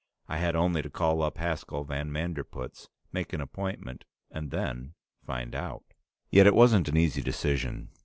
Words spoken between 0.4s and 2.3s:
only to call up Haskel van